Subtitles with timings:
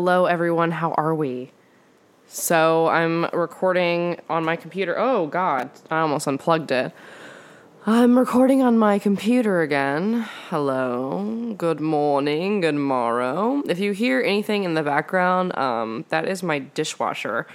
[0.00, 0.70] Hello, everyone.
[0.70, 1.50] How are we?
[2.26, 4.98] So, I'm recording on my computer.
[4.98, 5.68] Oh, God.
[5.90, 6.94] I almost unplugged it.
[7.84, 10.26] I'm recording on my computer again.
[10.48, 11.54] Hello.
[11.58, 12.62] Good morning.
[12.62, 13.62] Good morrow.
[13.68, 17.46] If you hear anything in the background, um, that is my dishwasher.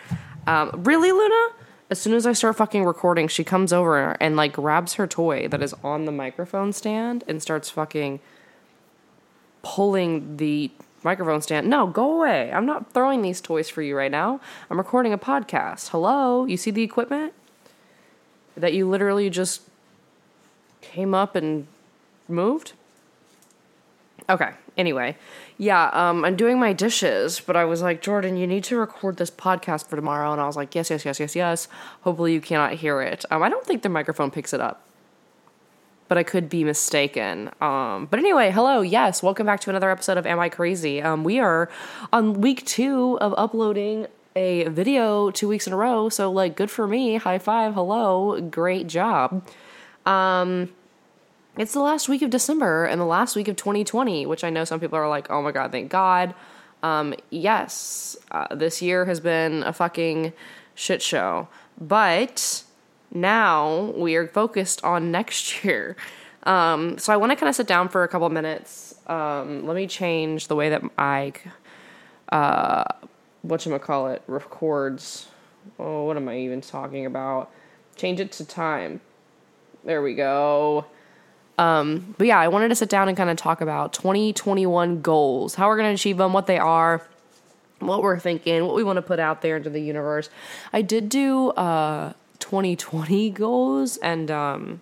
[0.46, 1.48] Um, really, Luna?
[1.90, 5.48] As soon as I start fucking recording, she comes over and like grabs her toy
[5.48, 8.20] that is on the microphone stand and starts fucking
[9.64, 10.70] pulling the
[11.06, 11.70] microphone stand.
[11.70, 12.52] No, go away.
[12.52, 14.42] I'm not throwing these toys for you right now.
[14.70, 15.90] I'm recording a podcast.
[15.90, 16.46] Hello?
[16.46, 17.34] You see the equipment?
[18.58, 19.62] That you literally just
[20.82, 21.68] came up and
[22.28, 22.74] moved?
[24.30, 24.52] Okay.
[24.78, 25.16] Anyway,
[25.58, 29.16] yeah, um, I'm doing my dishes, but I was like, Jordan, you need to record
[29.16, 30.34] this podcast for tomorrow.
[30.34, 31.68] And I was like, yes, yes, yes, yes, yes.
[32.02, 33.24] Hopefully you cannot hear it.
[33.32, 34.85] Um, I don't think the microphone picks it up,
[36.08, 37.50] but I could be mistaken.
[37.62, 41.02] Um, but anyway, hello, yes, welcome back to another episode of Am I Crazy?
[41.02, 41.70] Um, we are
[42.14, 46.10] on week two of uploading a video two weeks in a row.
[46.10, 47.16] So, like, good for me.
[47.16, 47.74] High five.
[47.74, 48.40] Hello.
[48.42, 49.48] Great job.
[50.06, 50.70] Um,
[51.58, 54.66] it's the last week of December and the last week of 2020, which I know
[54.66, 56.36] some people are like, oh my God, thank God.
[56.84, 60.34] Um, yes, uh, this year has been a fucking
[60.76, 61.48] shit show.
[61.80, 62.64] But
[63.14, 65.96] now we are focused on next year.
[66.44, 68.96] Um, so I want to kind of sit down for a couple minutes.
[69.08, 71.34] Um, let me change the way that I,
[72.32, 72.84] uh,
[73.46, 75.28] whatchamacallit, records.
[75.80, 77.52] Oh, what am I even talking about?
[77.96, 79.02] Change it to time.
[79.84, 80.86] There we go.
[81.58, 85.56] Um, but yeah, I wanted to sit down and kind of talk about 2021 goals,
[85.56, 87.02] how we're going to achieve them, what they are,
[87.80, 90.30] what we're thinking, what we want to put out there into the universe.
[90.74, 92.14] I did do uh,
[92.46, 94.80] 2020 goals, and um,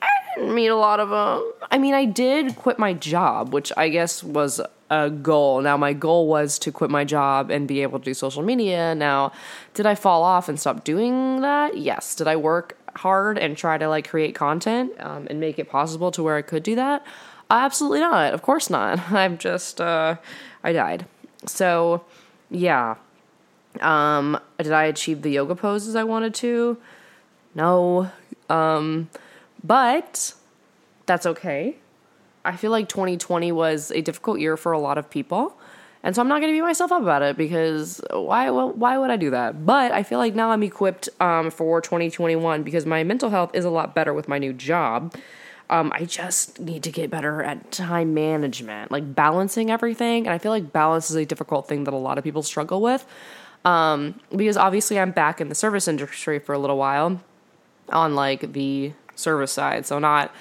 [0.00, 1.52] I didn't meet a lot of them.
[1.70, 5.60] I mean, I did quit my job, which I guess was a goal.
[5.60, 8.94] Now, my goal was to quit my job and be able to do social media.
[8.94, 9.32] Now,
[9.74, 11.76] did I fall off and stop doing that?
[11.76, 12.14] Yes.
[12.14, 16.10] Did I work hard and try to like create content um, and make it possible
[16.12, 17.04] to where I could do that?
[17.50, 18.32] Absolutely not.
[18.32, 18.98] Of course not.
[19.12, 20.16] I'm just, uh,
[20.64, 21.04] I died.
[21.44, 22.02] So,
[22.50, 22.94] yeah.
[23.82, 26.78] Um, did I achieve the yoga poses I wanted to?
[27.54, 28.10] No.
[28.48, 29.08] Um,
[29.62, 30.34] but
[31.06, 31.76] that's okay.
[32.44, 35.58] I feel like 2020 was a difficult year for a lot of people.
[36.02, 39.10] And so I'm not going to beat myself up about it because why why would
[39.10, 39.66] I do that?
[39.66, 43.64] But I feel like now I'm equipped um, for 2021 because my mental health is
[43.64, 45.14] a lot better with my new job.
[45.70, 50.26] Um, I just need to get better at time management, like balancing everything.
[50.26, 52.80] And I feel like balance is a difficult thing that a lot of people struggle
[52.80, 53.04] with.
[53.64, 57.20] Um, because obviously I'm back in the service industry for a little while
[57.90, 59.86] on like the service side.
[59.86, 60.32] So not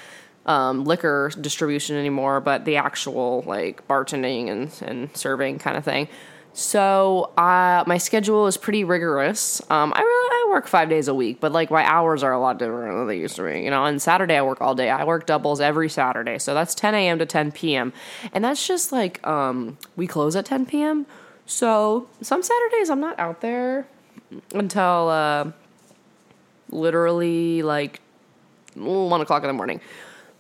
[0.46, 6.08] um, liquor distribution anymore, but the actual like bartending and, and serving kind of thing.
[6.54, 9.62] So uh, my schedule is pretty rigorous.
[9.70, 12.40] Um, I really I work five days a week, but like my hours are a
[12.40, 13.62] lot different than they used to be.
[13.62, 14.90] You know, on Saturday I work all day.
[14.90, 17.20] I work doubles every Saturday, so that's 10 a.m.
[17.20, 17.94] to 10 p.m.
[18.34, 21.06] And that's just like um, we close at 10 p.m.
[21.48, 23.88] So some Saturdays I'm not out there
[24.54, 25.52] until uh,
[26.70, 28.02] literally like
[28.76, 29.82] one o'clock in the morning.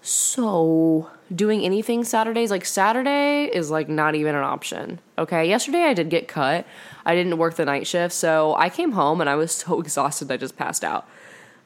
[0.01, 4.99] So, doing anything Saturdays, like Saturday is like not even an option.
[5.17, 6.65] Okay, yesterday I did get cut.
[7.05, 10.31] I didn't work the night shift, so I came home and I was so exhausted
[10.31, 11.07] I just passed out.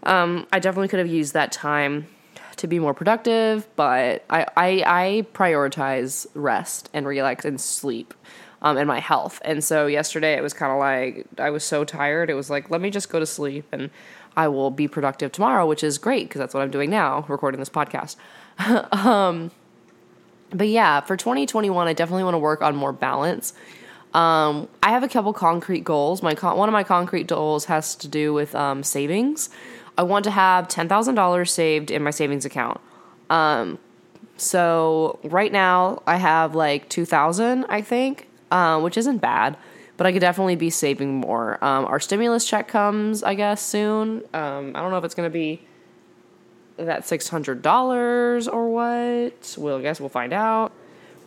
[0.03, 2.07] Um, I definitely could have used that time
[2.55, 8.13] to be more productive, but I, I, I prioritize rest and relax and sleep
[8.61, 9.41] um, and my health.
[9.43, 12.29] And so yesterday it was kind of like I was so tired.
[12.29, 13.89] It was like, let me just go to sleep and
[14.37, 17.59] I will be productive tomorrow, which is great because that's what I'm doing now, recording
[17.59, 18.15] this podcast.
[18.95, 19.51] um,
[20.51, 23.53] but yeah, for 2021, I definitely want to work on more balance.
[24.13, 26.21] Um, I have a couple concrete goals.
[26.21, 29.49] My con- one of my concrete goals has to do with um, savings.
[29.97, 32.81] I want to have ten thousand dollars saved in my savings account.
[33.29, 33.79] Um,
[34.35, 39.57] so right now I have like two thousand, I think, uh, which isn't bad
[40.01, 41.63] but I could definitely be saving more.
[41.63, 44.23] Um, our stimulus check comes, I guess, soon.
[44.33, 45.61] Um, I don't know if it's going to be
[46.77, 49.55] that $600 or what.
[49.59, 50.71] Well, I guess we'll find out.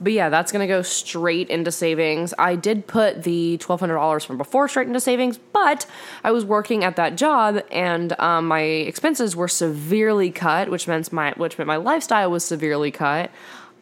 [0.01, 2.35] But yeah, that's to go straight into savings.
[2.37, 5.87] I did put the $1,200 from before straight into savings, but
[6.25, 11.13] I was working at that job and um, my expenses were severely cut, which meant
[11.13, 13.31] my which meant my lifestyle was severely cut.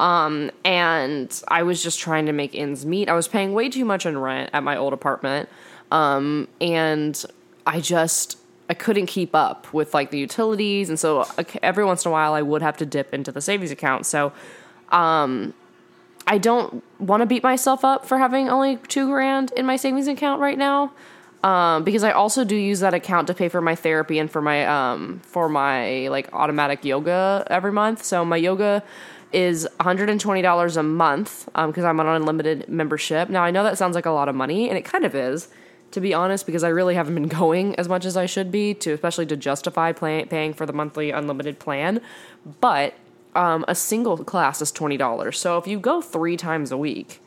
[0.02, 3.08] Um, and I was just trying to make ends meet.
[3.08, 5.48] I was paying way too much in rent at my old apartment.
[5.92, 7.24] Um, and
[7.64, 8.36] I just
[8.68, 11.24] I couldn't keep up with like the utilities, and so
[11.62, 14.04] every once in a while I would have to dip into the savings account.
[14.06, 14.32] So,
[14.90, 15.54] um,
[16.26, 20.08] I don't want to beat myself up for having only two grand in my savings
[20.08, 20.92] account right now.
[21.44, 24.40] Um, because I also do use that account to pay for my therapy and for
[24.40, 28.04] my um, for my like automatic yoga every month.
[28.04, 28.82] So my yoga
[29.32, 33.28] is $120 a month because um, I'm on unlimited membership.
[33.28, 35.48] Now I know that sounds like a lot of money, and it kind of is,
[35.92, 38.74] to be honest, because I really haven't been going as much as I should be
[38.74, 42.00] to especially to justify pay- paying for the monthly unlimited plan.
[42.60, 42.94] But
[43.34, 45.38] um, a single class is twenty dollars.
[45.38, 47.20] So if you go three times a week,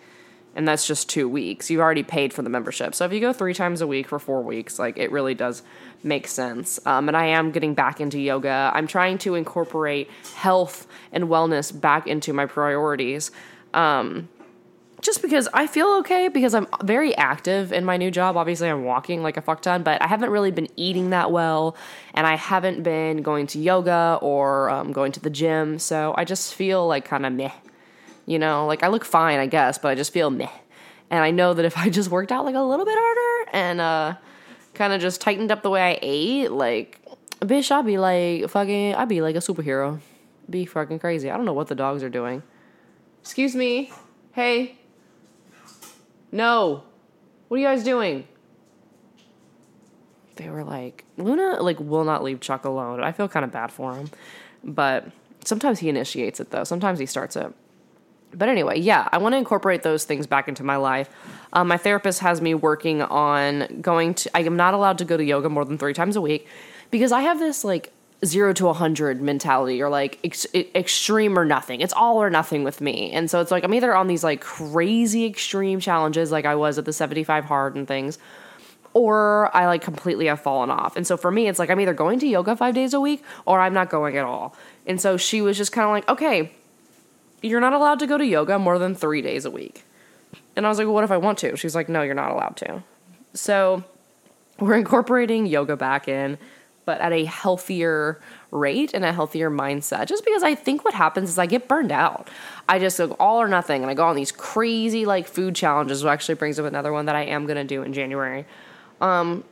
[0.56, 1.70] and that's just two weeks.
[1.70, 2.96] You've already paid for the membership.
[2.96, 5.62] So if you go three times a week for four weeks, like it really does
[6.02, 6.80] make sense.
[6.86, 8.72] Um, and I am getting back into yoga.
[8.74, 13.32] I'm trying to incorporate health and wellness back into my priorities.
[13.74, 14.30] Um,
[15.02, 18.38] just because I feel okay because I'm very active in my new job.
[18.38, 21.76] Obviously, I'm walking like a fuck ton, but I haven't really been eating that well,
[22.14, 25.78] and I haven't been going to yoga or um, going to the gym.
[25.78, 27.52] So I just feel like kind of meh
[28.26, 30.50] you know, like I look fine, I guess, but I just feel meh.
[31.10, 33.82] And I know that if I just worked out like a little bit harder and
[33.82, 34.14] uh,
[34.74, 37.02] kind of just tightened up the way I ate, like,
[37.40, 40.00] bitch, I'd be like fucking, I'd be like a superhero.
[40.50, 41.32] Be fucking crazy.
[41.32, 42.44] I don't know what the dogs are doing.
[43.22, 43.92] Excuse me.
[44.34, 44.78] Hey.
[46.32, 46.84] No.
[47.48, 48.28] What are you guys doing?
[50.36, 53.02] They were like, Luna, like, will not leave Chuck alone.
[53.02, 54.10] I feel kind of bad for him.
[54.64, 55.08] But
[55.44, 56.66] sometimes he initiates it, though.
[56.66, 57.54] Sometimes he starts it.
[58.36, 61.10] But anyway, yeah, I want to incorporate those things back into my life.
[61.54, 65.18] Um, my therapist has me working on going to, I am not allowed to go
[65.18, 66.48] to yoga more than three times a week
[66.92, 67.92] because I have this like
[68.24, 71.82] zero to a 100 mentality or like ex- extreme or nothing.
[71.82, 73.12] It's all or nothing with me.
[73.12, 76.78] And so it's like I'm either on these like crazy extreme challenges like I was
[76.78, 78.18] at the 75 hard and things
[78.94, 80.96] or I like completely have fallen off.
[80.96, 83.24] And so for me it's like I'm either going to yoga 5 days a week
[83.46, 84.56] or I'm not going at all.
[84.86, 86.52] And so she was just kind of like, "Okay,
[87.46, 89.84] you're not allowed to go to yoga more than three days a week.
[90.56, 91.56] And I was like, well, what if I want to?
[91.56, 92.84] She's like, no, you're not allowed to.
[93.34, 93.84] So
[94.60, 96.38] we're incorporating yoga back in,
[96.86, 98.22] but at a healthier
[98.52, 100.08] rate and a healthier mindset.
[100.08, 102.30] Just because I think what happens is I get burned out.
[102.70, 106.04] I just go all or nothing and I go on these crazy like food challenges,
[106.04, 108.46] which actually brings up another one that I am gonna do in January.
[109.02, 109.44] Um,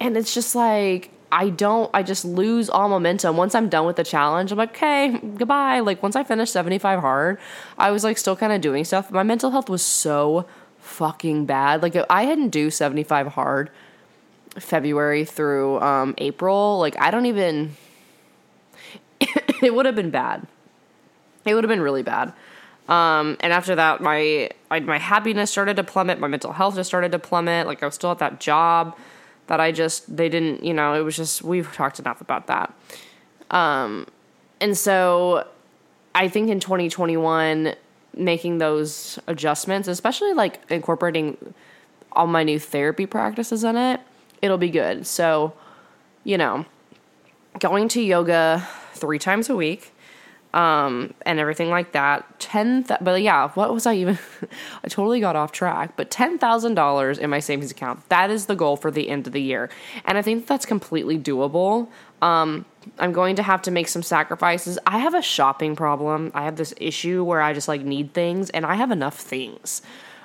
[0.00, 3.36] and it's just like I don't, I just lose all momentum.
[3.36, 5.80] Once I'm done with the challenge, I'm like, okay, goodbye.
[5.80, 7.38] Like, once I finished 75 hard,
[7.78, 9.10] I was like still kind of doing stuff.
[9.10, 10.46] My mental health was so
[10.78, 11.82] fucking bad.
[11.82, 13.70] Like, if I hadn't do 75 hard
[14.58, 17.76] February through um, April, like, I don't even,
[19.20, 20.46] it would have been bad.
[21.44, 22.32] It would have been really bad.
[22.88, 26.20] Um, and after that, my I, my happiness started to plummet.
[26.20, 27.66] My mental health just started to plummet.
[27.66, 28.96] Like I was still at that job
[29.46, 32.74] that I just they didn't you know it was just we've talked enough about that.
[33.50, 34.06] Um
[34.60, 35.46] and so
[36.14, 37.74] I think in 2021
[38.16, 41.54] making those adjustments especially like incorporating
[42.12, 44.00] all my new therapy practices in it
[44.42, 45.06] it'll be good.
[45.06, 45.52] So
[46.24, 46.64] you know
[47.58, 49.92] going to yoga 3 times a week
[50.54, 52.40] um, and everything like that.
[52.40, 54.18] Ten, th- but yeah, what was I even?
[54.84, 55.96] I totally got off track.
[55.96, 58.08] But ten thousand dollars in my savings account.
[58.08, 59.68] That is the goal for the end of the year,
[60.04, 61.88] and I think that's completely doable.
[62.22, 62.64] Um,
[62.98, 64.78] I'm going to have to make some sacrifices.
[64.86, 66.30] I have a shopping problem.
[66.34, 69.82] I have this issue where I just like need things, and I have enough things.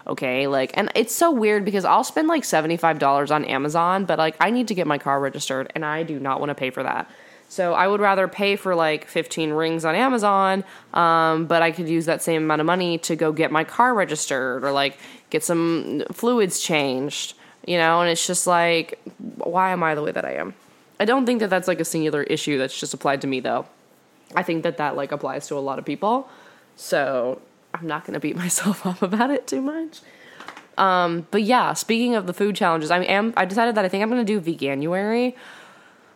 [0.07, 4.35] Okay, like, and it's so weird because I'll spend like $75 on Amazon, but like,
[4.39, 6.83] I need to get my car registered, and I do not want to pay for
[6.83, 7.09] that.
[7.51, 11.89] So I would rather pay for like 15 rings on Amazon, um, but I could
[11.89, 14.97] use that same amount of money to go get my car registered or like
[15.31, 17.33] get some fluids changed,
[17.67, 17.99] you know?
[17.99, 19.01] And it's just like,
[19.35, 20.53] why am I the way that I am?
[20.97, 23.65] I don't think that that's like a singular issue that's just applied to me though.
[24.33, 26.29] I think that that like applies to a lot of people.
[26.77, 27.41] So
[27.73, 29.99] I'm not going to beat myself up about it too much.
[30.77, 34.03] Um, but yeah, speaking of the food challenges, I am I decided that I think
[34.03, 35.35] I'm going to do veganuary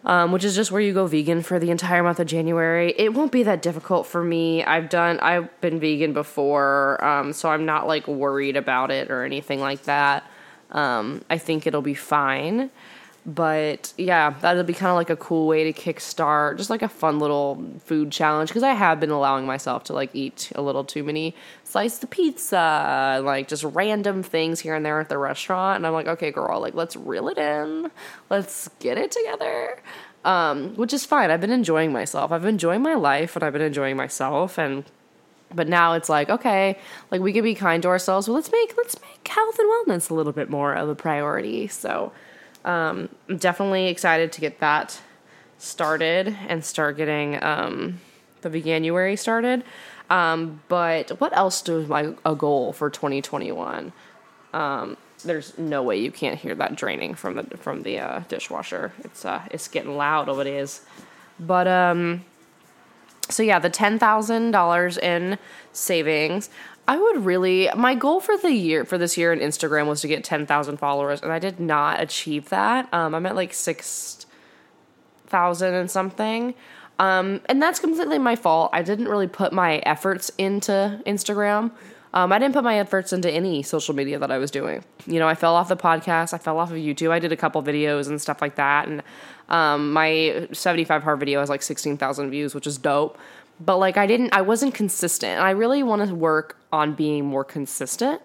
[0.05, 2.93] um, which is just where you go vegan for the entire month of January.
[2.97, 4.63] It won't be that difficult for me.
[4.63, 9.23] I've done, I've been vegan before, um, so I'm not like worried about it or
[9.23, 10.23] anything like that.
[10.71, 12.69] Um, I think it'll be fine.
[13.25, 16.87] But yeah, that'll be kind of like a cool way to kickstart, just like a
[16.87, 18.49] fun little food challenge.
[18.49, 22.11] Because I have been allowing myself to like eat a little too many slices of
[22.11, 25.77] pizza, like just random things here and there at the restaurant.
[25.77, 27.89] And I'm like, okay, girl, like let's reel it in,
[28.29, 29.81] let's get it together.
[30.23, 31.31] Um, which is fine.
[31.31, 32.31] I've been enjoying myself.
[32.31, 34.83] I've been enjoying my life, and I've been enjoying myself, and
[35.53, 36.77] but now it's like okay
[37.11, 40.09] like we can be kind to ourselves well let's make let's make health and wellness
[40.09, 42.11] a little bit more of a priority so
[42.65, 44.99] um, I'm definitely excited to get that
[45.57, 48.01] started and start getting um,
[48.41, 49.63] the Veganuary started.
[50.09, 53.93] Um, but what else do my a goal for 2021?
[54.53, 58.93] Um, there's no way you can't hear that draining from the from the uh, dishwasher.
[59.03, 60.81] It's uh, it's getting loud over it is.
[61.39, 62.23] But um,
[63.29, 65.37] so yeah, the ten thousand dollars in
[65.73, 66.49] savings.
[66.87, 70.07] I would really my goal for the year for this year in Instagram was to
[70.07, 72.93] get ten thousand followers, and I did not achieve that.
[72.93, 74.25] Um, I'm at like six
[75.27, 76.53] thousand and something.
[76.97, 78.69] Um, and that's completely my fault.
[78.73, 81.71] I didn't really put my efforts into Instagram.
[82.13, 84.85] Um, I didn't put my efforts into any social media that I was doing.
[85.05, 86.33] You know, I fell off the podcast.
[86.33, 87.11] I fell off of YouTube.
[87.11, 88.87] I did a couple videos and stuff like that.
[88.87, 89.03] And
[89.49, 93.17] um, my 75 hard video has like 16,000 views, which is dope.
[93.59, 95.39] But like, I didn't, I wasn't consistent.
[95.41, 98.21] I really want to work on being more consistent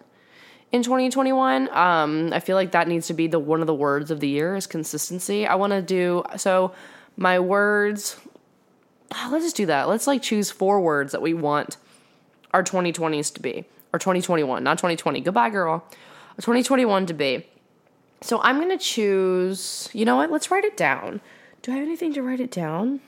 [0.72, 1.68] in 2021.
[1.70, 4.28] Um, I feel like that needs to be the one of the words of the
[4.28, 5.46] year is consistency.
[5.46, 6.72] I want to do so.
[7.16, 8.16] My words.
[9.30, 9.88] Let's just do that.
[9.88, 11.76] Let's like choose four words that we want
[12.52, 15.20] our 2020s to be or 2021, not 2020.
[15.20, 15.84] Goodbye, girl.
[16.36, 17.46] 2021 to be.
[18.22, 20.30] So I'm going to choose, you know what?
[20.30, 21.20] Let's write it down.
[21.62, 23.00] Do I have anything to write it down?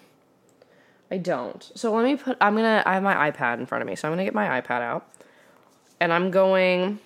[1.13, 1.71] I don't.
[1.75, 3.97] So let me put, I'm to, I have my iPad in front of me.
[3.97, 5.07] So I'm to get my iPad out
[6.01, 7.01] and I'm going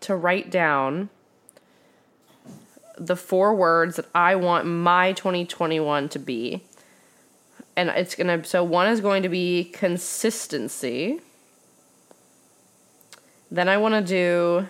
[0.00, 1.10] to write down
[2.98, 6.64] the four words that I want my 2021 to be.
[7.76, 11.20] And it's to, so one is going to be consistency.
[13.48, 14.66] Then I want to do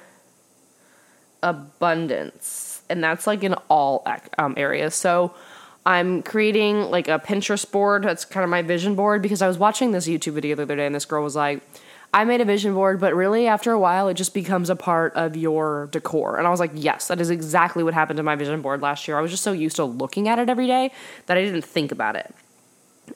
[1.42, 4.94] abundance, and that's like in all um, areas.
[4.94, 5.34] So
[5.86, 8.04] I'm creating like a Pinterest board.
[8.04, 10.76] That's kind of my vision board because I was watching this YouTube video the other
[10.76, 11.62] day, and this girl was like,
[12.12, 15.14] I made a vision board, but really after a while, it just becomes a part
[15.14, 16.38] of your decor.
[16.38, 19.06] And I was like, yes, that is exactly what happened to my vision board last
[19.06, 19.16] year.
[19.16, 20.90] I was just so used to looking at it every day
[21.26, 22.34] that I didn't think about it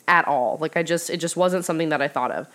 [0.06, 0.58] at all.
[0.60, 2.46] Like I just, it just wasn't something that I thought of.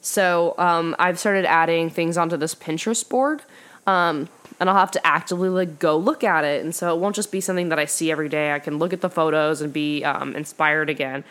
[0.00, 3.42] So um, I've started adding things onto this Pinterest board.
[3.86, 4.28] Um,
[4.60, 7.32] and I'll have to actively like go look at it, and so it won't just
[7.32, 8.52] be something that I see every day.
[8.52, 11.24] I can look at the photos and be um, inspired again.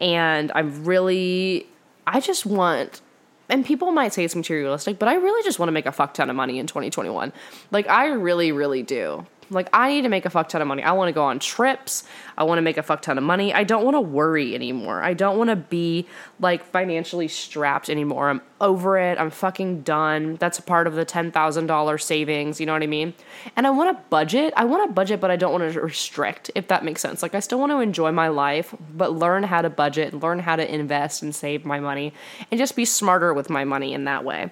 [0.00, 1.66] And I'm really,
[2.06, 3.00] I just want,
[3.48, 6.14] and people might say it's materialistic, but I really just want to make a fuck
[6.14, 7.32] ton of money in 2021.
[7.70, 9.26] Like I really, really do.
[9.50, 10.82] Like, I need to make a fuck ton of money.
[10.82, 12.04] I want to go on trips.
[12.36, 13.54] I want to make a fuck ton of money.
[13.54, 15.02] I don't want to worry anymore.
[15.02, 16.06] I don't want to be
[16.38, 18.28] like financially strapped anymore.
[18.28, 19.18] I'm over it.
[19.18, 20.36] I'm fucking done.
[20.36, 22.60] That's a part of the $10,000 savings.
[22.60, 23.14] You know what I mean?
[23.56, 24.52] And I want to budget.
[24.56, 27.22] I want to budget, but I don't want to restrict, if that makes sense.
[27.22, 30.40] Like, I still want to enjoy my life, but learn how to budget, and learn
[30.40, 32.12] how to invest and save my money,
[32.50, 34.50] and just be smarter with my money in that way.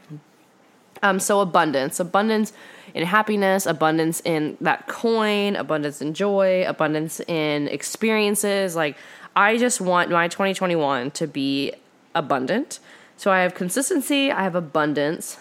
[1.02, 2.52] Um, so abundance, abundance
[2.94, 8.74] in happiness, abundance in that coin, abundance in joy, abundance in experiences.
[8.74, 8.96] Like
[9.34, 11.72] I just want my 2021 to be
[12.14, 12.80] abundant.
[13.16, 15.38] So I have consistency, I have abundance.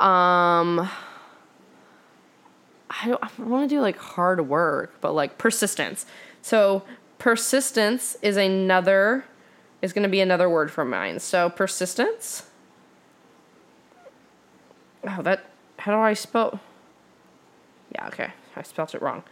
[0.00, 0.90] Um
[2.90, 6.06] I don't I want to do like hard work, but like persistence.
[6.42, 6.82] So
[7.18, 9.24] persistence is another
[9.80, 11.18] is going to be another word for mine.
[11.20, 12.44] So persistence
[15.06, 15.44] Oh, that.
[15.78, 16.60] How do I spell?
[17.94, 18.30] Yeah, okay.
[18.56, 19.22] I spelled it wrong.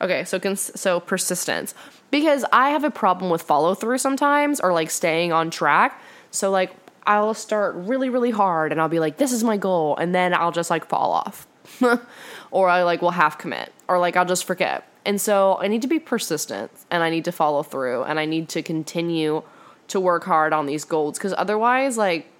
[0.00, 1.74] Okay, so cons- so persistence
[2.10, 6.00] because I have a problem with follow through sometimes or like staying on track.
[6.30, 6.74] So like
[7.06, 10.34] I'll start really really hard and I'll be like this is my goal and then
[10.34, 11.46] I'll just like fall off.
[12.50, 14.86] or I like will half commit or like I'll just forget.
[15.06, 18.26] And so I need to be persistent and I need to follow through and I
[18.26, 19.42] need to continue
[19.88, 22.30] to work hard on these goals cuz otherwise like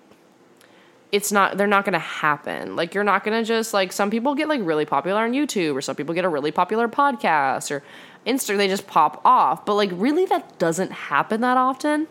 [1.13, 2.77] it's not they're not going to happen.
[2.77, 5.75] Like you're not going to just like some people get like really popular on YouTube
[5.75, 7.83] or some people get a really popular podcast or
[8.27, 9.65] Insta they just pop off.
[9.65, 12.09] But like really that doesn't happen that often.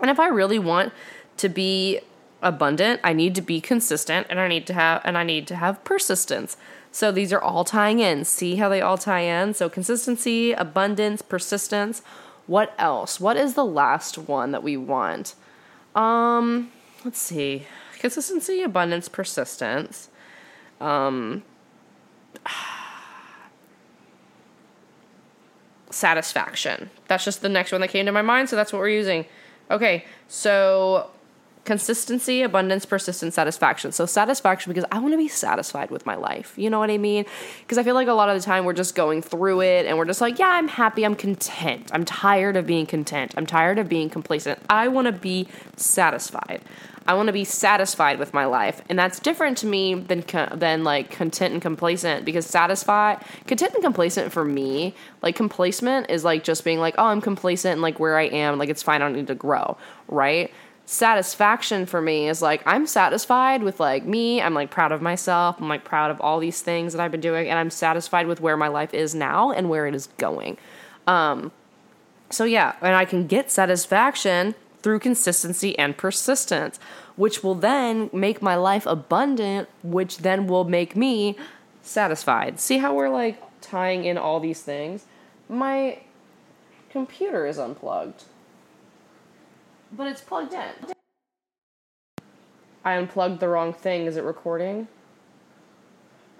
[0.00, 0.92] And if I really want
[1.38, 2.00] to be
[2.42, 5.56] abundant, I need to be consistent and I need to have and I need to
[5.56, 6.56] have persistence.
[6.90, 8.24] So these are all tying in.
[8.24, 9.54] See how they all tie in?
[9.54, 12.02] So consistency, abundance, persistence.
[12.46, 13.20] What else?
[13.20, 15.34] What is the last one that we want?
[15.94, 16.72] Um,
[17.04, 17.66] let's see
[18.06, 20.08] consistency, abundance, persistence.
[20.80, 21.42] Um,
[25.90, 26.90] satisfaction.
[27.08, 29.26] That's just the next one that came to my mind, so that's what we're using.
[29.72, 31.10] Okay, so
[31.64, 33.90] consistency, abundance, persistence, satisfaction.
[33.90, 36.56] So satisfaction because I want to be satisfied with my life.
[36.56, 37.24] You know what I mean?
[37.62, 39.98] Because I feel like a lot of the time we're just going through it and
[39.98, 41.90] we're just like, yeah, I'm happy, I'm content.
[41.92, 43.34] I'm tired of being content.
[43.36, 44.60] I'm tired of being complacent.
[44.70, 46.62] I want to be satisfied.
[47.08, 50.84] I want to be satisfied with my life, and that's different to me than than
[50.84, 52.24] like content and complacent.
[52.24, 57.06] Because satisfied, content and complacent for me, like complacent is like just being like, oh,
[57.06, 59.02] I'm complacent and like where I am, like it's fine.
[59.02, 59.76] I don't need to grow,
[60.08, 60.50] right?
[60.86, 64.40] satisfaction for me is like I'm satisfied with like me.
[64.40, 65.60] I'm like proud of myself.
[65.60, 68.40] I'm like proud of all these things that I've been doing, and I'm satisfied with
[68.40, 70.56] where my life is now and where it is going.
[71.06, 71.52] Um,
[72.30, 74.54] so yeah, and I can get satisfaction
[74.86, 76.78] through consistency and persistence,
[77.16, 81.36] which will then make my life abundant, which then will make me
[81.82, 82.60] satisfied.
[82.60, 85.06] See how we're like tying in all these things?
[85.48, 85.98] My
[86.88, 88.26] computer is unplugged.
[89.90, 90.92] But it's plugged in.
[92.84, 94.06] I unplugged the wrong thing.
[94.06, 94.86] Is it recording?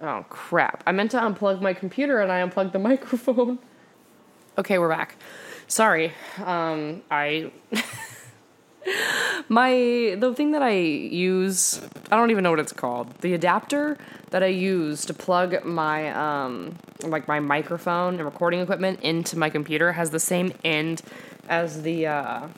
[0.01, 0.85] Oh crap.
[0.87, 3.59] I meant to unplug my computer and I unplugged the microphone.
[4.57, 5.17] Okay, we're back.
[5.67, 6.13] Sorry.
[6.45, 7.51] Um I
[9.49, 13.11] my the thing that I use, I don't even know what it's called.
[13.21, 13.99] The adapter
[14.31, 19.51] that I use to plug my um like my microphone and recording equipment into my
[19.51, 21.03] computer has the same end
[21.49, 22.49] as the uh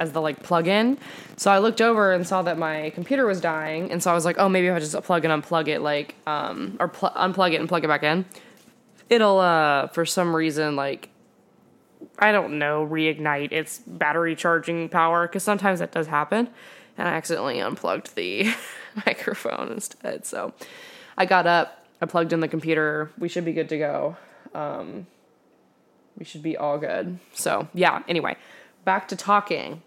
[0.00, 0.98] as the like plug-in.
[1.36, 4.24] So I looked over and saw that my computer was dying, and so I was
[4.24, 7.52] like, oh, maybe if I just plug and unplug it, like, um, or pl- unplug
[7.52, 8.24] it and plug it back in,
[9.08, 11.10] it'll, uh, for some reason, like,
[12.20, 16.48] I don't know, reignite its battery charging power because sometimes that does happen,
[16.98, 18.52] and I accidentally unplugged the
[19.06, 20.26] microphone instead.
[20.26, 20.52] So
[21.16, 23.10] I got up, I plugged in the computer.
[23.18, 24.16] We should be good to go.
[24.54, 25.06] Um,
[26.18, 27.18] we should be all good.
[27.32, 28.02] So yeah.
[28.06, 28.36] Anyway,
[28.84, 29.82] back to talking.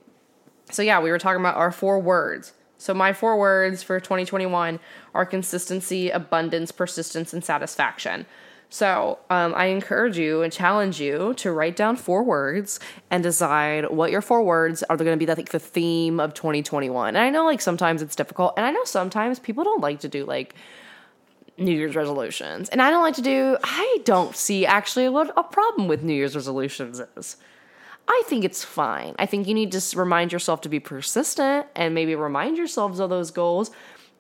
[0.72, 2.54] So, yeah, we were talking about our four words.
[2.78, 4.80] So, my four words for 2021
[5.14, 8.26] are consistency, abundance, persistence, and satisfaction.
[8.74, 12.80] So, um, I encourage you and challenge you to write down four words
[13.12, 17.10] and decide what your four words are going to be like the theme of 2021.
[17.10, 20.08] And I know like sometimes it's difficult, and I know sometimes people don't like to
[20.08, 20.56] do like
[21.60, 22.68] New Year's resolutions.
[22.70, 26.16] And I don't like to do, I don't see actually what a problem with New
[26.16, 27.38] Year's resolutions is.
[28.08, 29.14] I think it's fine.
[29.20, 33.12] I think you need to remind yourself to be persistent and maybe remind yourselves of
[33.12, 33.70] those goals.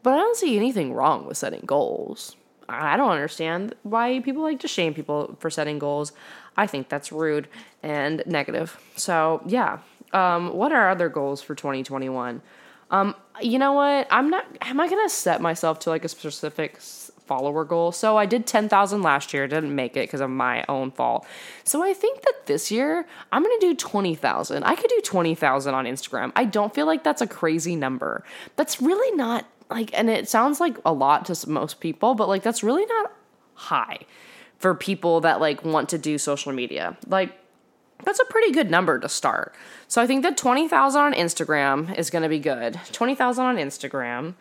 [0.03, 2.35] But I don't see anything wrong with setting goals.
[2.69, 6.13] I don't understand why people like to shame people for setting goals.
[6.55, 7.47] I think that's rude
[7.81, 8.79] and negative.
[8.95, 9.79] So, yeah.
[10.13, 12.41] Um, what are other goals for 2021?
[12.91, 14.07] Um, you know what?
[14.11, 16.79] I'm not, am I going to set myself to like a specific
[17.25, 17.91] follower goal.
[17.91, 21.25] So I did 10,000 last year, didn't make it because of my own fault.
[21.63, 24.63] So I think that this year I'm going to do 20,000.
[24.63, 26.31] I could do 20,000 on Instagram.
[26.35, 28.23] I don't feel like that's a crazy number.
[28.55, 32.43] That's really not like and it sounds like a lot to most people, but like
[32.43, 33.11] that's really not
[33.55, 33.99] high
[34.57, 36.97] for people that like want to do social media.
[37.07, 37.37] Like
[38.03, 39.55] that's a pretty good number to start.
[39.87, 42.79] So I think that 20,000 on Instagram is going to be good.
[42.91, 44.35] 20,000 on Instagram.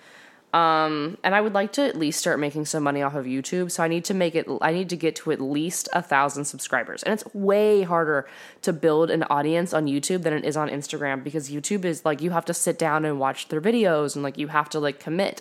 [0.53, 3.71] Um, and I would like to at least start making some money off of YouTube.
[3.71, 6.45] So I need to make it, I need to get to at least a thousand
[6.45, 7.03] subscribers.
[7.03, 8.29] And it's way harder
[8.63, 12.21] to build an audience on YouTube than it is on Instagram because YouTube is like,
[12.21, 15.01] you have to sit down and watch their videos and like you have to like
[15.01, 15.41] commit.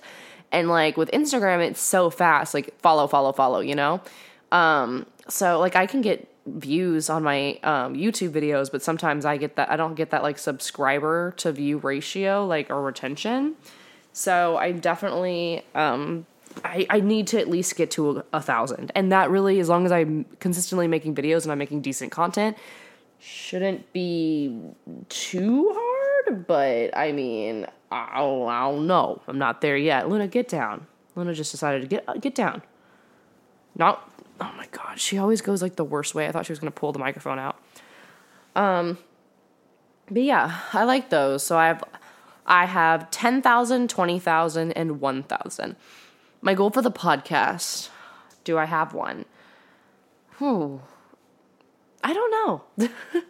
[0.54, 4.02] And like with Instagram, it's so fast, like follow, follow, follow, you know?
[4.54, 9.36] Um, so like I can get views on my um, YouTube videos, but sometimes I
[9.36, 13.56] get that, I don't get that like subscriber to view ratio, like or retention.
[14.14, 16.26] So I definitely um,
[16.64, 18.92] I, I need to at least get to a, a, thousand.
[18.96, 22.58] And that really, as long as I'm consistently making videos and I'm making decent content,
[23.20, 24.60] shouldn't be
[25.10, 26.48] too hard.
[26.48, 29.22] But I mean, I don't, know.
[29.28, 30.10] I'm not there yet.
[30.10, 30.88] Luna, get down.
[31.16, 32.62] Luna just decided to get uh, get down.
[33.76, 34.08] Not.
[34.40, 36.28] Oh my god, she always goes like the worst way.
[36.28, 37.58] I thought she was gonna pull the microphone out.
[38.56, 38.98] Um.
[40.10, 41.44] But yeah, I like those.
[41.44, 41.84] So I have
[42.52, 45.76] I have 10,000, 20,000, and 1,000.
[46.42, 47.90] My goal for the podcast
[48.44, 49.26] do I have one?
[50.34, 50.78] Hmm.
[52.04, 52.90] I don't know.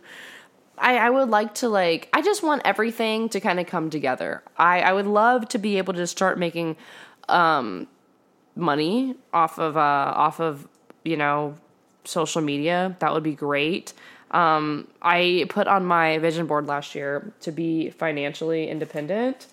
[0.77, 4.41] I, I would like to like I just want everything to kind of come together.
[4.57, 6.77] I, I would love to be able to start making
[7.27, 7.88] um
[8.55, 9.79] money off of uh
[10.15, 10.67] off of,
[11.03, 11.55] you know,
[12.05, 12.95] social media.
[12.99, 13.93] That would be great.
[14.32, 19.48] Um, I put on my vision board last year to be financially independent,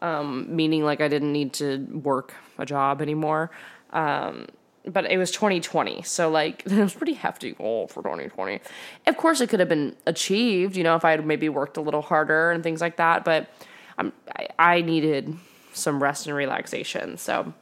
[0.00, 3.50] um, meaning like I didn't need to work a job anymore.
[3.90, 4.46] Um,
[4.86, 8.60] but it was 2020, so like it was pretty hefty goal for 2020.
[9.06, 11.82] Of course, it could have been achieved, you know, if I had maybe worked a
[11.82, 13.24] little harder and things like that.
[13.24, 13.50] But
[13.98, 15.36] I'm, I, I needed
[15.74, 17.52] some rest and relaxation, so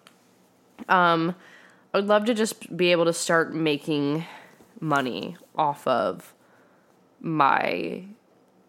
[0.88, 1.34] um,
[1.92, 4.24] I would love to just be able to start making
[4.80, 6.32] money off of
[7.20, 8.04] my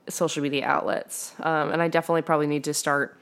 [0.09, 1.33] social media outlets.
[1.39, 3.17] Um, and I definitely probably need to start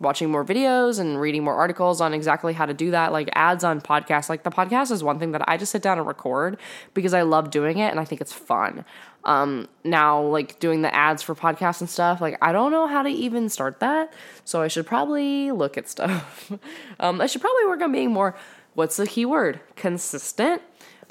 [0.00, 3.12] watching more videos and reading more articles on exactly how to do that.
[3.12, 4.28] Like ads on podcasts.
[4.28, 6.58] Like the podcast is one thing that I just sit down and record
[6.94, 8.84] because I love doing it and I think it's fun.
[9.24, 13.02] Um, now, like doing the ads for podcasts and stuff, like I don't know how
[13.02, 14.12] to even start that.
[14.44, 16.52] So I should probably look at stuff.
[17.00, 18.36] um, I should probably work on being more,
[18.74, 19.60] what's the key word?
[19.74, 20.62] Consistent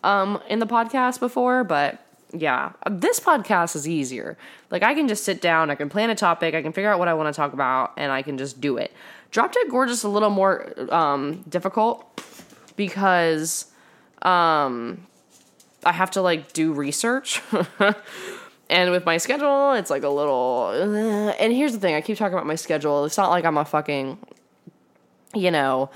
[0.03, 4.37] um, in the podcast before, but yeah, this podcast is easier.
[4.69, 6.99] Like I can just sit down, I can plan a topic, I can figure out
[6.99, 8.91] what I want to talk about, and I can just do it.
[9.31, 12.21] Drop Dead Gorgeous a little more um, difficult
[12.75, 13.65] because
[14.21, 15.05] um,
[15.85, 17.41] I have to like do research.
[18.69, 20.71] and with my schedule, it's like a little.
[20.73, 23.05] Uh, and here's the thing: I keep talking about my schedule.
[23.05, 24.17] It's not like I'm a fucking,
[25.33, 25.89] you know,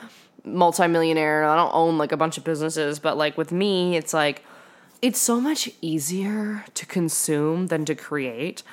[0.43, 1.43] multimillionaire.
[1.43, 4.43] I don't own like a bunch of businesses, but like with me, it's like
[5.01, 8.63] it's so much easier to consume than to create.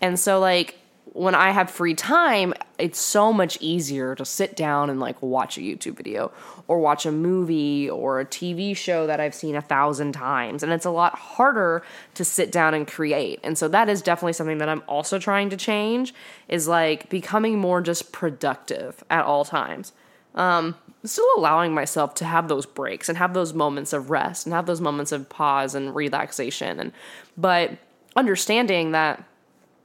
[0.00, 0.78] And so like
[1.12, 5.56] when I have free time, it's so much easier to sit down and like watch
[5.56, 6.30] a YouTube video
[6.66, 10.62] or watch a movie or a TV show that I've seen a thousand times.
[10.62, 11.82] And it's a lot harder
[12.14, 13.40] to sit down and create.
[13.42, 16.14] And so that is definitely something that I'm also trying to change
[16.46, 19.92] is like becoming more just productive at all times.
[20.34, 24.52] Um, still allowing myself to have those breaks and have those moments of rest and
[24.52, 26.92] have those moments of pause and relaxation and
[27.36, 27.78] but
[28.16, 29.24] understanding that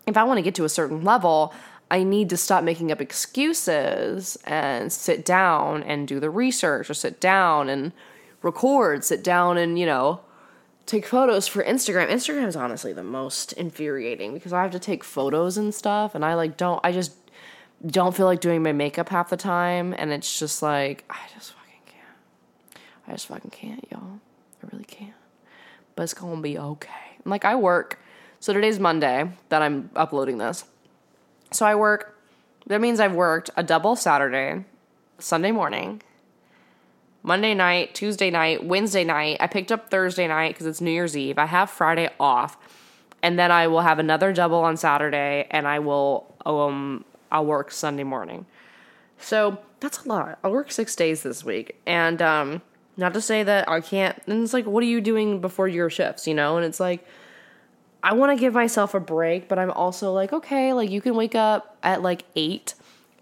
[0.07, 1.53] if I want to get to a certain level,
[1.89, 6.93] I need to stop making up excuses and sit down and do the research or
[6.93, 7.93] sit down and
[8.41, 10.21] record, sit down and, you know,
[10.85, 12.09] take photos for Instagram.
[12.09, 16.25] Instagram is honestly the most infuriating because I have to take photos and stuff and
[16.25, 17.13] I like don't I just
[17.85, 21.51] don't feel like doing my makeup half the time and it's just like I just
[21.51, 22.83] fucking can't.
[23.07, 24.19] I just fucking can't, y'all.
[24.63, 25.13] I really can't.
[25.95, 26.89] But it's gonna be okay.
[27.25, 27.99] Like I work
[28.43, 30.65] so today's Monday that I'm uploading this.
[31.51, 32.19] So I work,
[32.67, 34.65] that means I've worked a double Saturday,
[35.17, 36.01] Sunday morning,
[37.21, 39.37] Monday night, Tuesday night, Wednesday night.
[39.39, 41.37] I picked up Thursday night because it's New Year's Eve.
[41.37, 42.57] I have Friday off.
[43.21, 47.71] And then I will have another double on Saturday and I will um I'll work
[47.71, 48.45] Sunday morning.
[49.17, 50.39] So that's a lot.
[50.43, 51.75] I'll work six days this week.
[51.85, 52.61] And um
[52.95, 55.89] not to say that I can't and it's like, what are you doing before your
[55.89, 56.57] shifts, you know?
[56.57, 57.05] And it's like
[58.03, 61.15] I want to give myself a break, but I'm also like, okay, like you can
[61.15, 62.75] wake up at like eight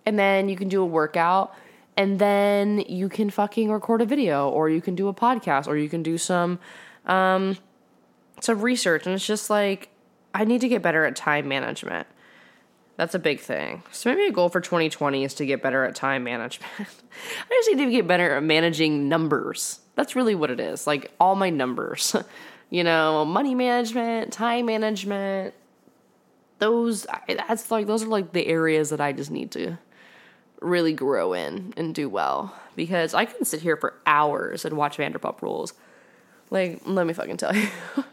[0.06, 1.54] and then you can do a workout
[1.96, 5.78] and then you can fucking record a video or you can do a podcast or
[5.78, 6.60] you can do some
[7.06, 7.58] um
[8.40, 9.90] some research and it's just like
[10.34, 12.08] I need to get better at time management.
[13.02, 13.82] That's a big thing.
[13.92, 16.72] So maybe a goal for 2020 is to get better at time management.
[16.80, 19.80] I just need to get better at managing numbers.
[19.96, 20.86] That's really what it is.
[20.86, 22.16] Like all my numbers.
[22.70, 25.56] you know, money management, time management.
[26.60, 29.80] Those that's like those are like the areas that I just need to
[30.60, 34.98] really grow in and do well because I can sit here for hours and watch
[34.98, 35.74] Vanderpump Rules.
[36.52, 37.68] Like, let me fucking tell you.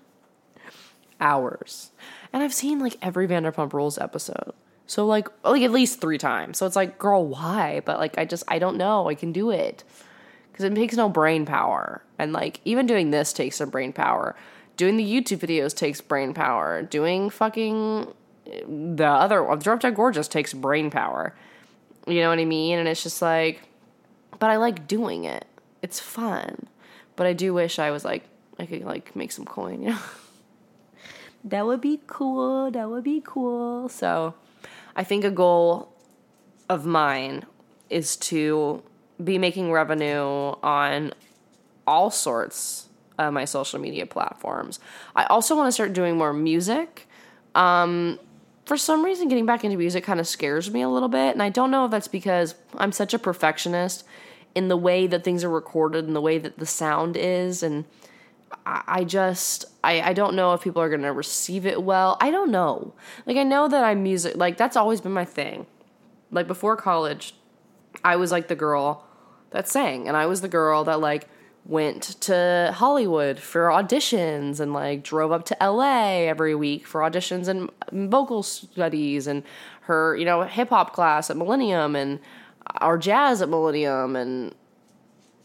[1.20, 1.90] hours.
[2.32, 4.54] And I've seen like every Vanderpump Rules episode.
[4.88, 6.58] So like oh, like at least 3 times.
[6.58, 7.82] So it's like, girl, why?
[7.84, 9.08] But like I just I don't know.
[9.08, 9.84] I can do it
[10.50, 12.02] because it takes no brain power.
[12.18, 14.34] And like even doing this takes some brain power.
[14.76, 16.82] Doing the YouTube videos takes brain power.
[16.82, 18.12] Doing fucking
[18.66, 21.36] the other Drop Dead Gorgeous takes brain power.
[22.06, 22.78] You know what I mean?
[22.78, 23.60] And it's just like,
[24.38, 25.46] but I like doing it.
[25.82, 26.66] It's fun.
[27.14, 28.24] But I do wish I was like,
[28.58, 29.98] I could like make some coin, you know?
[31.44, 32.70] that would be cool.
[32.70, 33.90] That would be cool.
[33.90, 34.34] So
[34.98, 35.92] I think a goal
[36.68, 37.46] of mine
[37.88, 38.82] is to
[39.22, 41.14] be making revenue on
[41.86, 44.80] all sorts of my social media platforms.
[45.14, 47.08] I also want to start doing more music.
[47.54, 48.18] Um,
[48.66, 51.32] for some reason, getting back into music kind of scares me a little bit.
[51.32, 54.04] And I don't know if that's because I'm such a perfectionist
[54.56, 57.62] in the way that things are recorded and the way that the sound is.
[57.62, 57.84] And
[58.86, 62.16] I, just, I, I don't know if people are to receive it well.
[62.20, 62.94] I don't know.
[63.24, 65.66] Like, I know that I'm music, like, that's always been my thing.
[66.30, 67.34] Like, before college,
[68.04, 69.06] I was like the girl
[69.50, 71.28] that sang, and I was the girl that like
[71.64, 77.48] went to Hollywood for auditions and like drove up to LA every week for auditions
[77.48, 77.70] and
[78.10, 79.42] vocal studies and
[79.82, 82.20] her, you know, hip hop class at Millennium and
[82.76, 84.54] our jazz at Millennium and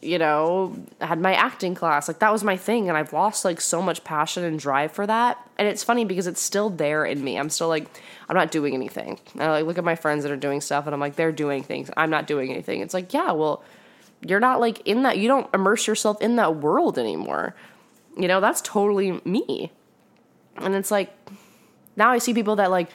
[0.03, 2.07] you know, had my acting class.
[2.07, 5.07] Like that was my thing and I've lost like so much passion and drive for
[5.07, 5.37] that.
[5.57, 7.37] And it's funny because it's still there in me.
[7.37, 7.87] I'm still like
[8.29, 9.19] I'm not doing anything.
[9.33, 11.31] And I like look at my friends that are doing stuff and I'm like they're
[11.31, 11.89] doing things.
[11.95, 12.81] I'm not doing anything.
[12.81, 13.63] It's like, yeah, well,
[14.21, 17.55] you're not like in that you don't immerse yourself in that world anymore.
[18.17, 19.71] You know, that's totally me.
[20.57, 21.15] And it's like
[21.95, 22.89] now I see people that like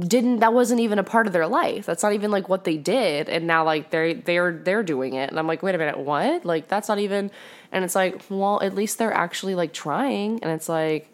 [0.00, 1.86] didn't that wasn't even a part of their life.
[1.86, 5.30] That's not even like what they did and now like they're they're they're doing it.
[5.30, 7.30] And I'm like, "Wait a minute, what?" Like that's not even
[7.70, 11.12] and it's like, "Well, at least they're actually like trying." And it's like,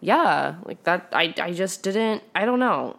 [0.00, 2.96] yeah, like that I I just didn't I don't know.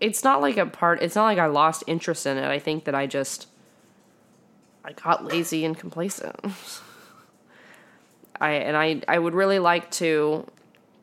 [0.00, 2.48] It's not like a part it's not like I lost interest in it.
[2.48, 3.46] I think that I just
[4.84, 6.36] I got lazy and complacent.
[8.40, 10.46] I and I I would really like to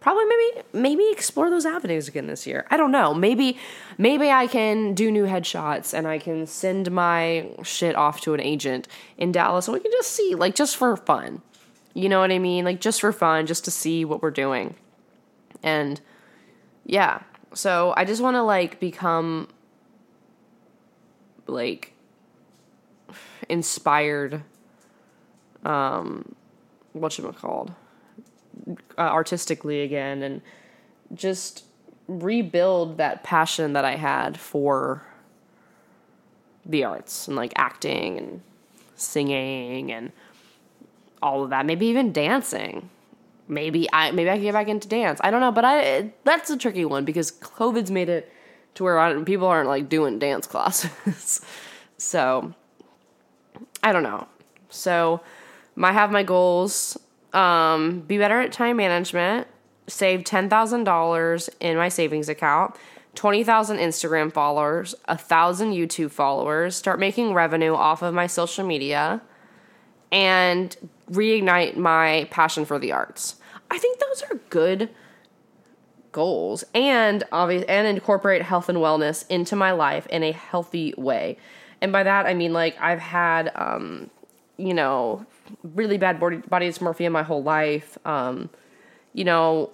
[0.01, 2.65] probably maybe maybe explore those avenues again this year.
[2.69, 3.13] I don't know.
[3.13, 3.57] Maybe
[3.97, 8.41] maybe I can do new headshots and I can send my shit off to an
[8.41, 8.87] agent
[9.17, 11.41] in Dallas and we can just see like just for fun.
[11.93, 12.65] You know what I mean?
[12.65, 14.75] Like just for fun, just to see what we're doing.
[15.63, 16.01] And
[16.85, 17.21] yeah.
[17.53, 19.47] So I just want to like become
[21.47, 21.93] like
[23.49, 24.41] inspired
[25.63, 26.33] um
[26.93, 27.73] what should called
[28.97, 30.41] uh, artistically again and
[31.13, 31.65] just
[32.07, 35.03] rebuild that passion that I had for
[36.65, 38.41] the arts and like acting and
[38.95, 40.11] singing and
[41.21, 41.65] all of that.
[41.65, 42.89] Maybe even dancing.
[43.47, 45.19] Maybe I maybe I can get back into dance.
[45.23, 48.31] I don't know, but I that's a tricky one because COVID's made it
[48.75, 51.41] to where I, people aren't like doing dance classes.
[51.97, 52.53] so
[53.83, 54.27] I don't know.
[54.69, 55.21] So
[55.81, 56.97] I have my goals
[57.33, 59.47] um, be better at time management,
[59.87, 62.75] save $10,000 in my savings account,
[63.15, 69.21] 20,000 Instagram followers, 1,000 YouTube followers, start making revenue off of my social media,
[70.11, 70.75] and
[71.11, 73.35] reignite my passion for the arts.
[73.69, 74.89] I think those are good
[76.11, 81.37] goals and obvious and incorporate health and wellness into my life in a healthy way.
[81.81, 84.09] And by that I mean like I've had um
[84.57, 85.25] you know
[85.63, 87.97] really bad body, body dysmorphia my whole life.
[88.05, 88.49] Um,
[89.13, 89.71] you know,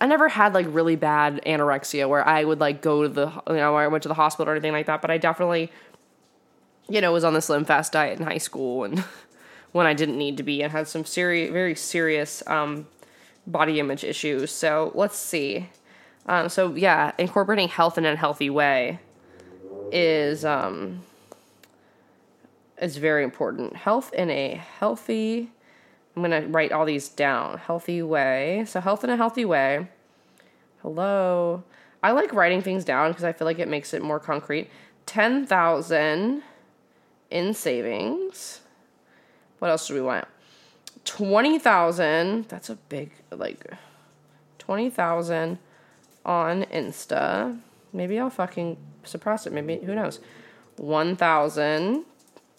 [0.00, 3.54] I never had like really bad anorexia where I would like go to the, you
[3.54, 5.70] know, I went to the hospital or anything like that, but I definitely,
[6.88, 9.04] you know, was on the slim fast diet in high school and
[9.72, 12.86] when I didn't need to be and had some serious, very serious um,
[13.46, 14.50] body image issues.
[14.50, 15.68] So let's see.
[16.26, 18.98] Um, so yeah, incorporating health in a healthy way
[19.92, 21.02] is um,
[22.80, 23.76] is very important.
[23.76, 25.50] Health in a healthy,
[26.16, 27.58] I'm going to write all these down.
[27.58, 28.64] Healthy way.
[28.66, 29.88] So, health in a healthy way.
[30.82, 31.62] Hello.
[32.02, 34.68] I like writing things down because I feel like it makes it more concrete.
[35.06, 36.42] 10,000
[37.30, 38.60] in savings.
[39.58, 40.26] What else do we want?
[41.04, 42.48] 20,000.
[42.48, 43.66] That's a big, like,
[44.58, 45.58] 20,000
[46.24, 47.58] on Insta.
[47.92, 49.52] Maybe I'll fucking suppress it.
[49.52, 50.20] Maybe, who knows?
[50.76, 52.04] 1,000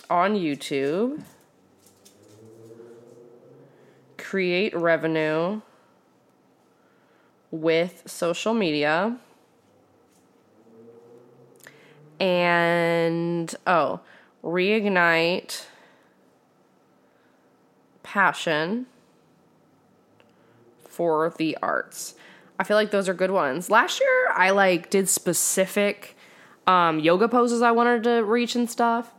[0.09, 1.23] on YouTube,
[4.17, 5.61] create revenue
[7.51, 9.17] with social media,
[12.19, 13.99] and oh,
[14.43, 15.65] reignite
[18.03, 18.85] passion
[20.87, 22.15] for the arts.
[22.57, 23.69] I feel like those are good ones.
[23.69, 26.15] Last year I like did specific
[26.67, 29.13] um, yoga poses I wanted to reach and stuff.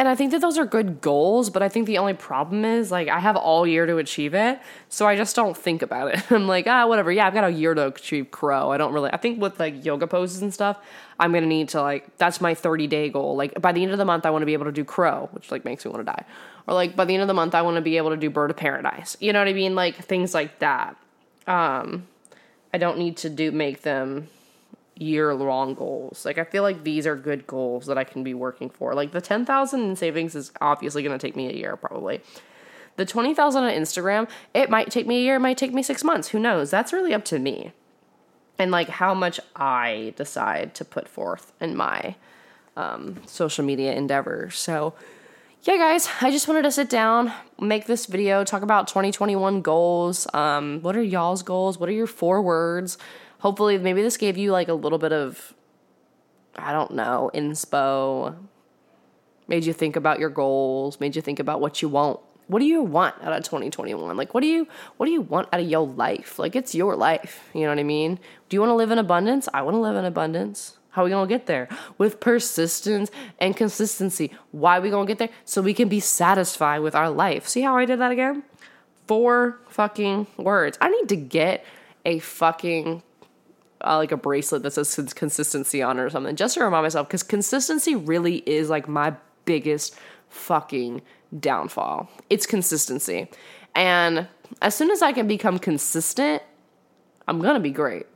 [0.00, 2.90] And I think that those are good goals, but I think the only problem is
[2.90, 4.58] like I have all year to achieve it.
[4.88, 6.22] So I just don't think about it.
[6.32, 7.12] I'm like, ah, whatever.
[7.12, 8.72] Yeah, I've got a year to achieve crow.
[8.72, 10.78] I don't really, I think with like yoga poses and stuff,
[11.18, 13.36] I'm going to need to like, that's my 30 day goal.
[13.36, 15.28] Like by the end of the month, I want to be able to do crow,
[15.32, 16.24] which like makes me want to die.
[16.66, 18.30] Or like by the end of the month, I want to be able to do
[18.30, 19.18] bird of paradise.
[19.20, 19.74] You know what I mean?
[19.74, 20.96] Like things like that.
[21.46, 22.06] Um,
[22.72, 24.28] I don't need to do, make them
[25.00, 26.24] year long goals.
[26.24, 28.94] Like I feel like these are good goals that I can be working for.
[28.94, 32.20] Like the 10,000 in savings is obviously going to take me a year probably.
[32.96, 36.04] The 20,000 on Instagram, it might take me a year, it might take me 6
[36.04, 36.70] months, who knows?
[36.70, 37.72] That's really up to me.
[38.58, 42.14] And like how much I decide to put forth in my
[42.76, 44.58] um, social media endeavors.
[44.58, 44.92] So
[45.62, 50.26] yeah, guys, I just wanted to sit down, make this video, talk about 2021 goals.
[50.34, 51.78] Um, what are y'all's goals?
[51.78, 52.98] What are your four words?
[53.40, 55.54] Hopefully maybe this gave you like a little bit of
[56.56, 58.36] I don't know, inspo.
[59.48, 62.20] Made you think about your goals, made you think about what you want.
[62.46, 64.16] What do you want out of 2021?
[64.16, 66.38] Like what do you what do you want out of your life?
[66.38, 68.18] Like it's your life, you know what I mean?
[68.48, 69.48] Do you want to live in abundance?
[69.52, 70.76] I want to live in abundance.
[70.90, 71.68] How are we gonna get there?
[71.98, 74.32] With persistence and consistency.
[74.50, 75.30] Why are we gonna get there?
[75.44, 77.46] So we can be satisfied with our life.
[77.46, 78.42] See how I did that again?
[79.06, 80.76] Four fucking words.
[80.80, 81.64] I need to get
[82.04, 83.02] a fucking
[83.84, 87.08] uh, like a bracelet that says consistency on it or something, just to remind myself
[87.08, 89.14] because consistency really is like my
[89.44, 89.96] biggest
[90.28, 91.02] fucking
[91.38, 92.10] downfall.
[92.28, 93.28] It's consistency.
[93.74, 94.26] And
[94.62, 96.42] as soon as I can become consistent
[97.30, 98.06] I'm gonna be great.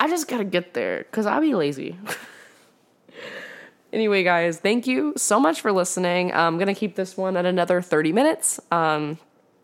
[0.00, 1.98] I just gotta get there because I'll be lazy.
[3.92, 6.32] anyway, guys, thank you so much for listening.
[6.32, 8.58] I'm gonna keep this one at another 30 minutes.
[8.70, 9.18] Um,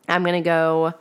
[0.06, 0.92] I'm gonna go.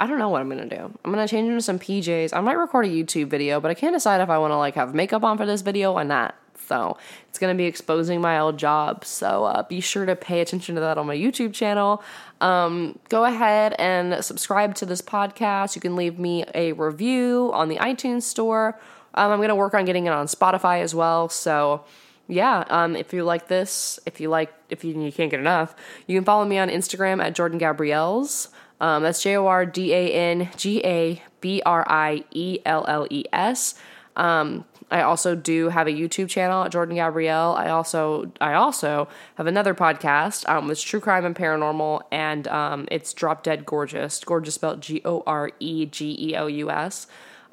[0.00, 0.98] I don't know what I'm gonna do.
[1.04, 2.34] I'm gonna change into some PJs.
[2.34, 4.74] I might record a YouTube video, but I can't decide if I want to like
[4.76, 6.34] have makeup on for this video or not.
[6.68, 6.96] So
[7.28, 9.04] it's gonna be exposing my old job.
[9.04, 12.02] So uh, be sure to pay attention to that on my YouTube channel.
[12.40, 15.74] Um, go ahead and subscribe to this podcast.
[15.74, 18.80] You can leave me a review on the iTunes store.
[19.12, 21.28] Um, I'm gonna work on getting it on Spotify as well.
[21.28, 21.84] So
[22.26, 25.74] yeah, um, if you like this, if you like, if you, you can't get enough,
[26.06, 28.48] you can follow me on Instagram at Jordan Gabrielles.
[28.80, 32.84] Um, that's J O R D A N G A B R I E L
[32.88, 33.74] L E S.
[34.16, 37.54] Um, I also do have a YouTube channel at Jordan Gabrielle.
[37.54, 40.48] I also I also have another podcast.
[40.48, 44.22] Um, it's True Crime and Paranormal, and um, it's Drop Dead Gorgeous.
[44.24, 47.06] Gorgeous spelled G O R E G E O U S.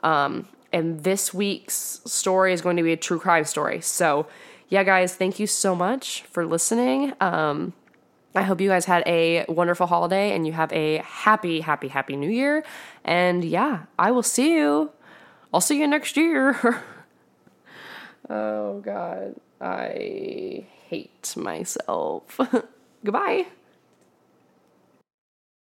[0.03, 3.81] Um, and this week's story is going to be a true crime story.
[3.81, 4.27] So,
[4.67, 7.13] yeah, guys, thank you so much for listening.
[7.21, 7.73] Um,
[8.35, 12.15] I hope you guys had a wonderful holiday and you have a happy, happy, happy
[12.15, 12.63] new year.
[13.03, 14.91] And yeah, I will see you.
[15.53, 16.83] I'll see you next year.
[18.29, 19.35] oh, God.
[19.59, 22.39] I hate myself.
[23.03, 23.47] Goodbye.